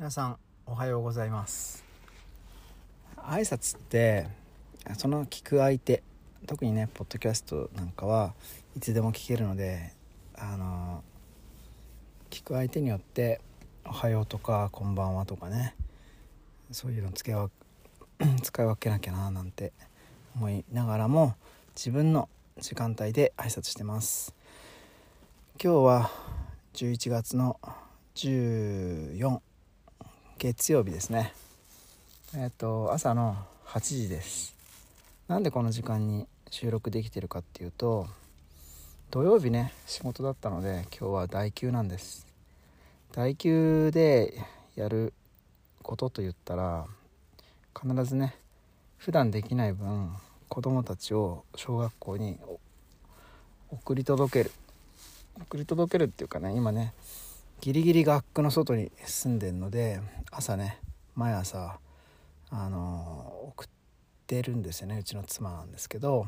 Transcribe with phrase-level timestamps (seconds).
[0.00, 1.84] 皆さんおはようございます。
[3.18, 4.28] 挨拶って
[4.96, 6.02] その聞く相手
[6.46, 8.32] 特にねポッドキャストなんかは
[8.74, 9.92] いつでも聞けるので
[10.38, 11.04] あの
[12.30, 13.42] 聞く相手によって
[13.84, 15.76] 「おはよう」とか「こんばんは」とかね
[16.72, 17.50] そういうのつけわ
[18.42, 19.74] 使い分けなきゃななんて
[20.34, 21.34] 思いながらも
[21.76, 24.34] 自分の時間帯で挨拶してます。
[25.62, 26.10] 今日は
[26.72, 27.60] 11月の
[28.14, 29.42] 14
[30.40, 31.34] 月曜日ですね。
[32.34, 34.56] えっ、と朝の8時です。
[35.28, 38.06] なんでこの時間に収録できてるかっていうと
[39.10, 42.26] 土曜日ね仕事だったので今日は代休なんです。
[43.12, 44.32] 代休で
[44.76, 45.12] やる
[45.82, 46.86] ことと言ったら
[47.78, 48.34] 必ずね
[48.96, 50.08] 普段できない分
[50.48, 52.38] 子供たちを小学校に
[53.68, 54.52] 送り届ける。
[55.38, 56.94] 送り届けるっていうかね今ね
[57.60, 60.78] ギリギリ学区の外に住んでるので朝ね
[61.14, 61.78] 毎朝
[62.50, 63.68] あの送っ
[64.26, 66.26] てるんですよねうちの妻なんですけど。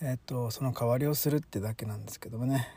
[0.00, 2.68] えっ、とその代わりをするってだけなんですけどもね。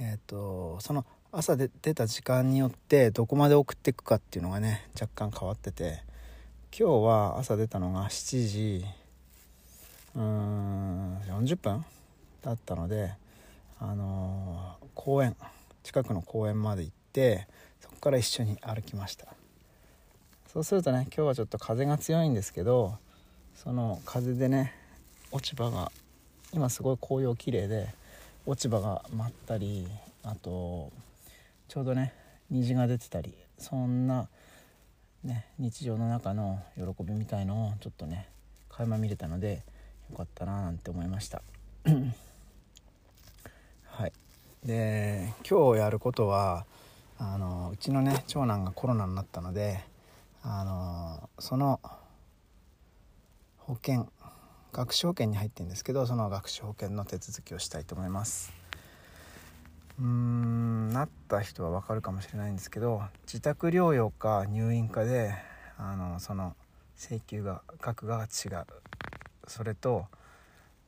[0.00, 6.08] えっ、とその朝で出た時間によってどこまで送っていくかっていうのがね若干変わってて。
[6.70, 8.84] 今日は朝出たのが7時
[10.14, 11.84] うーん40分
[12.42, 13.14] だったので
[13.80, 15.36] あのー、公園
[15.82, 17.46] 近くの公園まで行って
[17.80, 19.26] そこから一緒に歩きました。
[20.46, 22.96] そうするとね今日はちょっと風が強いんですけど
[23.54, 24.74] その風でね
[25.30, 25.92] 落ち葉が
[26.52, 27.88] 今すごい紅葉綺麗で
[28.46, 29.86] 落ち葉が舞ったり
[30.22, 30.90] あと
[31.68, 32.14] ちょうどね
[32.50, 34.28] 虹が出てたりそんな、
[35.22, 38.28] ね、日常の中の喜びみたいのをちょっとね
[38.70, 39.62] 垣間見れたので
[40.10, 41.42] よかったななんて思いました。
[44.64, 46.66] で今日やることは
[47.18, 49.80] あのうちのね長男がコロナになったので
[50.42, 51.80] あのその
[53.58, 54.08] 保険
[54.72, 58.52] 学資保険に入ってるんですけどその学資保険の手続きをしたいと思います。
[59.98, 65.34] うーんなった人は分かるかもしれないんですけど自宅療養か入院かで
[65.76, 66.54] あのその
[66.96, 68.66] 請求が額が違う。
[69.46, 70.06] それと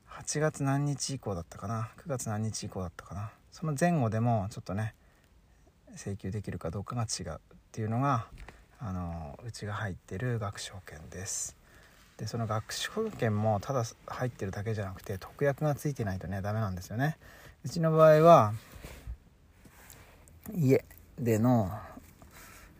[0.08, 3.30] 8月何日以降だったかな？9月何日以降だったかな？
[3.52, 4.94] その前後でもちょっとね
[5.96, 7.38] 請求できるかどうかが違うっ
[7.72, 8.26] ていうのが
[8.78, 11.56] あのうちが入ってる学資保険です。
[12.16, 17.16] でその学資保険もただ入ってるだけじゃなくて特約がついてないとねダメなんですよね。
[17.64, 18.52] うちの場合は
[20.54, 20.84] 家
[21.18, 21.70] での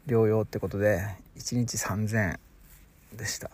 [0.07, 1.03] 療養ってことで
[1.37, 2.41] 1日3000円
[3.17, 3.51] でした。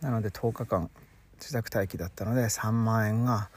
[0.00, 0.90] なので10日間
[1.38, 3.50] 自宅待機だったので3万円が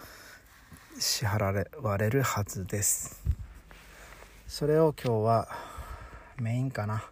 [0.99, 3.23] 支払われるはずです。
[4.47, 5.47] それを今日は
[6.39, 7.03] メインかな。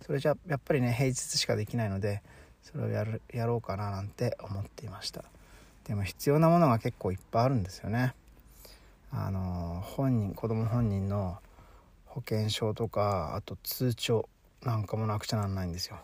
[0.00, 2.22] それじゃやっぱりね平日しかできないので
[2.62, 5.24] それをやるやろうかななんて思っていました。
[5.84, 8.14] でも必要なものが結構いっぱいあるんですよね。
[9.12, 11.38] あの本人子供本人の
[12.06, 14.28] 保険証とかあと通帳
[14.62, 15.98] なんかもなくちゃなんないんですよ。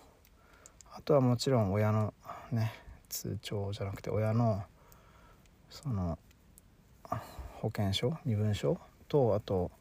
[0.94, 2.14] あとはもちろん親の
[2.52, 2.72] ね
[3.08, 4.62] 通帳じゃなくて親の
[5.70, 6.18] その
[7.60, 9.72] 保険証身分証とあと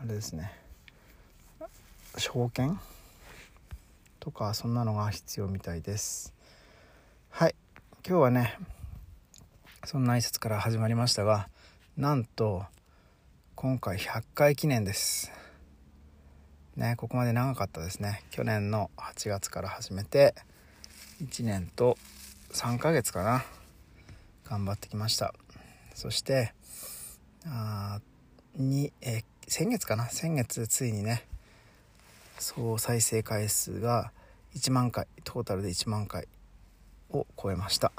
[0.00, 0.52] あれですね。
[2.16, 2.78] 証券
[4.20, 6.32] とかそんなのが必要みたいです。
[7.30, 7.56] はい。
[8.06, 8.56] 今日はね
[9.84, 11.48] そんな挨拶から始まりましたが
[11.96, 12.62] なんと
[13.56, 15.32] 今回100回記念です。
[16.76, 18.22] ねここまで長かったですね。
[18.30, 20.36] 去年の8月から始めて
[21.20, 21.98] 1年と
[22.52, 23.44] 3ヶ月かな。
[24.44, 25.34] 頑張ってきました。
[25.94, 26.52] そして
[27.46, 28.00] あ
[28.56, 30.08] に、えー、先月かな？
[30.10, 31.24] 先月ついにね
[32.38, 34.12] 総再生回数が
[34.54, 36.28] 1万回トータルで1万回
[37.10, 37.92] を超えました。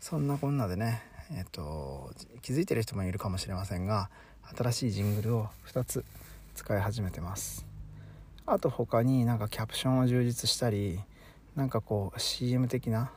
[0.00, 2.10] そんなこんなでねえっ、ー、と
[2.42, 4.10] 気づいてる人もいるかもしれませんが
[4.56, 6.04] 新しいジングルを2つ
[6.54, 7.66] 使い始めてます。
[8.44, 11.00] あと他になんかキャプションを充実したり
[11.54, 13.12] なんかこう CM 的な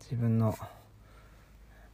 [0.00, 0.56] 自分の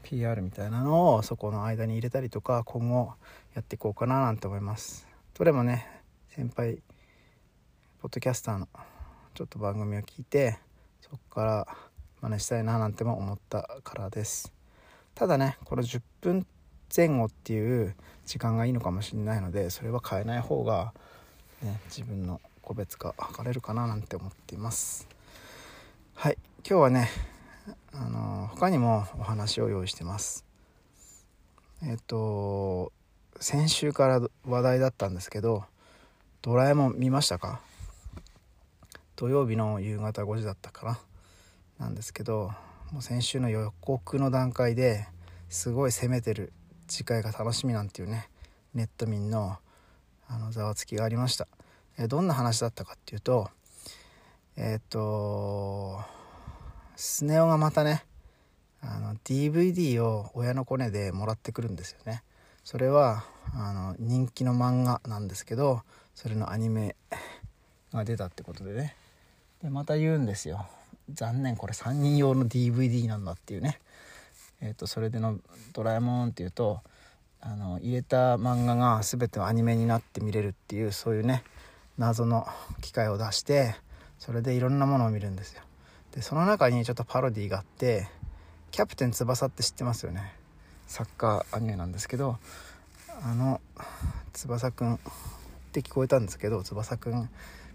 [0.05, 3.15] PR みたいなのをそこの間に入れたりとか今後
[3.55, 5.09] やっていこうかななんて思います。
[5.37, 5.89] どれもね
[6.29, 6.83] 先輩
[8.01, 8.69] ポッドキャスターの
[9.33, 10.59] ちょっと番組を聞いて
[11.01, 11.69] そこから
[12.21, 14.53] 真似したいななんても思ったからです。
[15.15, 16.47] ただねこの10分
[16.95, 17.95] 前後っていう
[18.27, 20.93] 時間がいいのかもしれないのでそれは変えない方が、
[21.62, 25.09] ね、自分の個別化図れるかななんて思っています。
[26.15, 27.34] はい今日はね
[27.93, 30.44] あの他にもお話を用意してます。
[31.82, 32.93] えっと
[33.40, 35.64] 先週から話題だったんですけど
[36.43, 37.61] ドラえもん見ましたか？
[39.16, 40.87] 土曜日の夕方5時だったか
[41.78, 41.87] な？
[41.87, 42.52] なんですけど
[42.93, 45.06] もう先週の予告の段階で
[45.49, 46.52] すごい攻めてる
[46.87, 48.28] 次回が楽しみなんていうね
[48.75, 49.56] ネット民の
[50.28, 51.46] あのざわつきがありました、
[51.99, 53.50] えどんな話だったかっていうと
[54.56, 56.00] えっ、と
[56.96, 58.05] スネ夫がまたね
[58.81, 62.23] あの DVD を親のコネでもらってくるんですよね。
[62.64, 63.25] それは
[63.55, 65.82] あの人気の漫画なんですけど
[66.14, 66.96] それのアニメ
[67.93, 68.96] が出たってことでね。
[69.62, 70.67] でまた言うんですよ。
[71.12, 73.81] 残念これ3人用の DVD なんだっていうね。
[74.61, 75.38] えーと、それでの
[75.75, 76.81] 「ドラえもん」っていうと
[77.40, 81.44] あの入れた漫画が全てアニメになって見れるっていうそういうね
[81.99, 82.47] 謎の
[82.81, 83.76] 機械を出して
[84.19, 85.62] それでいろんなものを見るんですよ。
[86.14, 88.08] でその中にちょっとパロディがあって
[88.70, 90.32] 「キャプテン翼」って知ってますよね？
[90.87, 92.38] サッカーアニメなんですけど
[93.22, 93.61] あの
[94.32, 94.99] 翼くんっ
[95.72, 97.28] て聞こえたんですけど翼くん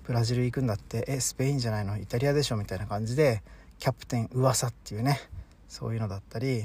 [0.05, 1.97] ブラジル行くんだってえスペインじゃないの？
[1.97, 2.57] イタリアでしょ？
[2.57, 3.43] みたいな感じで
[3.77, 5.19] キャプテン噂っていうね
[5.67, 6.63] そういうのだったり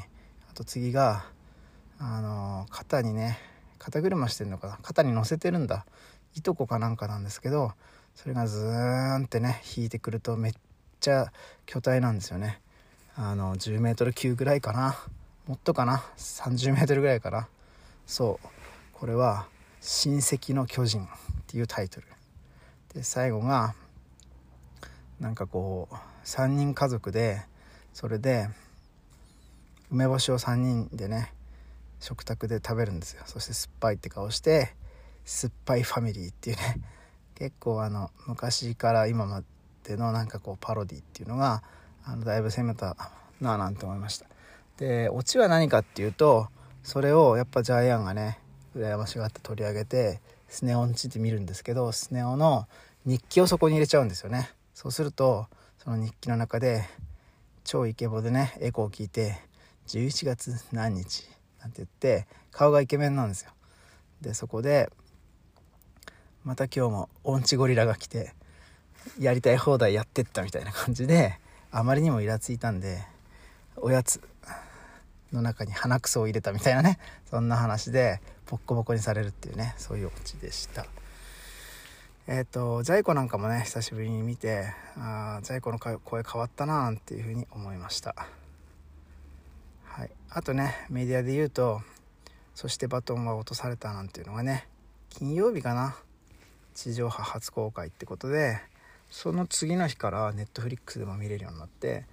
[0.51, 1.25] あと次が
[1.99, 3.39] あの肩にね
[3.79, 4.79] 肩車してんのかな？
[4.83, 5.87] 肩に乗せてるんだ。
[6.37, 7.73] いとこかなんかなんですけど
[8.15, 10.53] それがズーンってね引いてくるとめっ
[11.05, 11.33] ちゃ
[11.67, 12.61] 巨体なんですよね。
[13.15, 14.97] あの 10m 級ぐらいかな。
[15.47, 16.03] もっとかな。
[16.17, 17.47] 30m ぐらいかな。
[18.07, 18.49] そう。
[18.95, 19.47] これは
[19.83, 21.09] 「親戚の巨人」っ
[21.47, 22.07] ていうタイトル。
[22.95, 23.75] で最後が
[25.21, 27.43] なんかこう3人家族で
[27.93, 28.49] それで
[29.91, 31.35] 梅干しを3人でね
[32.01, 33.25] 食卓で食べるんですよ。
[33.27, 34.75] そして酸っぱいって顔して
[35.27, 36.81] 酸っぱいファミリーっていうね。
[37.35, 39.43] 結構あの昔から今ま
[39.85, 41.63] でのなんかこうパロディっていうのが
[42.05, 42.97] あのだいぶ攻めた
[43.41, 44.27] なあなんて思いました。
[44.79, 46.49] でオチは何かっていうと
[46.83, 48.39] それをやっぱジャイアンがね
[48.77, 52.67] 羨ましがって取り上げてスネ夫んちって見るんですけどスネ夫の
[53.05, 54.51] 日記をそこに入れちゃうんですよね。
[54.73, 55.47] そうすると
[55.79, 56.85] その日記の中で
[57.63, 59.39] 超イケボでねエコーを聞いて
[59.87, 61.25] 11月何日？
[61.61, 63.51] なんて言って顔がイケメンなんですよ。
[64.21, 64.91] でそこで
[66.43, 68.35] また今日もオンチゴリラが来て
[69.19, 71.39] やりたい放題やってったみたいな感じで
[71.71, 73.03] あまりにもイラついたんで
[73.77, 74.21] おやつ
[75.33, 76.99] の中に鼻くそを入れたみたいなね
[77.29, 80.87] そんな話でボッコボコにされるっていうねそういうオチでした。
[82.27, 88.15] えっ、ー、とジャイ子なんかもね久しぶりに見てあジャイ子の声変わったななんていうふうに思いました。
[89.85, 91.83] はい、あとねメディアで言うと
[92.55, 94.67] そしてバトンは落とされたなんていうのがね
[95.11, 95.97] 金曜日かな。
[96.75, 98.61] 地上波初公開ってことで
[99.15, 102.05] その次の日からネットフリックスでも見れるようになって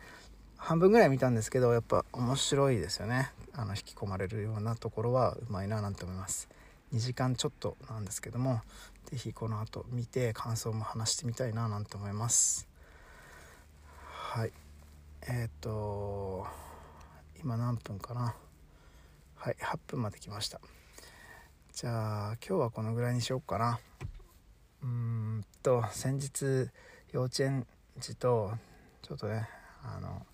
[0.56, 3.31] 半分ぐらい見たんですけどやっぱ面白いですよね。
[3.53, 6.48] あの引き込まれるようなところはうまいななんて思います。
[6.94, 8.62] 2時間ちょっとなんですけども
[9.06, 12.69] 是非この後見て感想も話してみたいななんて思います。
[14.06, 14.54] はい。
[15.24, 16.45] えっ、ー、と
[17.44, 18.36] 今何分かな。
[19.38, 20.62] はい8分まで来ました。
[21.74, 23.80] じゃあ今日はこのぐらいにしようかな。
[24.83, 26.69] うんと先日
[27.12, 27.68] 幼稚園
[28.00, 28.51] 児と
[29.02, 29.47] ちょっとね
[29.83, 30.26] あの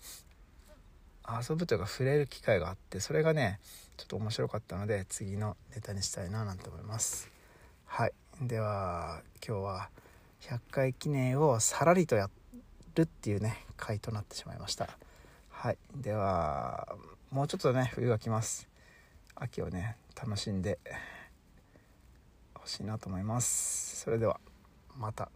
[1.28, 3.60] 遊ぶというか触れる機会があってそれがね
[3.96, 7.30] ちょっと面白かったので次のネタにしたいななんて思います。
[7.84, 8.12] はい。
[8.40, 9.88] では今日は
[10.42, 12.30] 100回記念をさらりとや
[12.94, 14.88] るっていうね回となってしまいました。
[15.50, 15.78] はい。
[15.96, 16.96] では
[17.30, 18.68] もうちょっとね冬が来ます。
[19.34, 20.78] 秋をね楽しんで。
[22.68, 23.96] ほしいなと思います。
[23.96, 24.38] それでは
[24.94, 25.30] また。